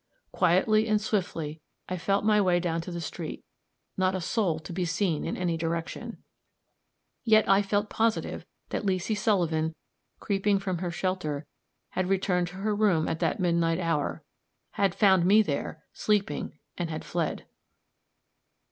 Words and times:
Quietly 0.31 0.87
and 0.87 0.99
swiftly 0.99 1.61
I 1.87 1.95
felt 1.95 2.25
my 2.25 2.41
way 2.41 2.59
down 2.59 2.81
to 2.81 2.91
the 2.91 2.99
street; 2.99 3.45
not 3.95 4.15
a 4.15 4.19
soul 4.19 4.57
to 4.57 4.73
be 4.73 4.83
seen 4.83 5.23
in 5.23 5.37
any 5.37 5.57
direction. 5.57 6.23
Yet 7.23 7.47
I 7.47 7.61
felt 7.61 7.87
positive 7.87 8.43
that 8.69 8.83
Leesy 8.83 9.13
Sullivan, 9.15 9.75
creeping 10.19 10.57
from 10.57 10.79
her 10.79 10.89
shelter, 10.89 11.45
had 11.89 12.07
returned 12.09 12.47
to 12.47 12.55
her 12.55 12.73
room 12.75 13.07
at 13.07 13.19
that 13.19 13.39
midnight 13.39 13.77
hour, 13.79 14.23
had 14.71 14.95
found 14.95 15.23
me 15.23 15.43
there, 15.43 15.83
sleeping, 15.93 16.57
and 16.79 16.89
had 16.89 17.05
fled. 17.05 17.45